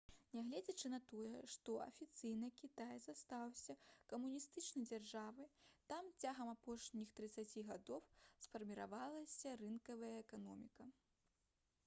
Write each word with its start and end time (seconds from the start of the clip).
нягледзячы 0.35 0.89
на 0.91 0.97
тое 1.09 1.41
што 1.55 1.73
афіцыйна 1.81 2.47
кітай 2.61 2.95
заставаўся 3.07 3.75
камуністычнай 4.13 4.87
дзяржавай 4.91 5.51
там 5.93 6.09
цягам 6.27 6.49
апошніх 6.55 7.11
трыццаці 7.19 7.65
гадоў 7.69 8.01
сфарміравалася 8.47 9.53
рынкавая 9.63 10.09
эканоміка 10.25 10.89